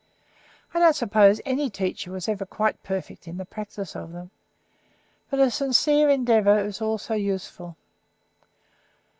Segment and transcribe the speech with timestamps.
[0.73, 4.31] I don't suppose any teacher was ever quite perfect in the practice of them,
[5.29, 7.75] but a sincere endeavour is often useful.